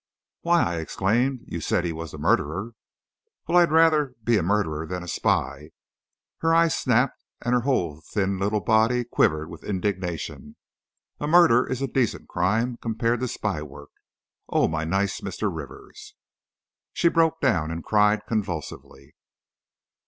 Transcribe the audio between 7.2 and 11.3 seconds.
and her whole thin little body quivered with indignation. "A